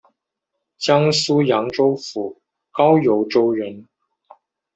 [0.79, 3.87] 江苏扬州府高邮州人。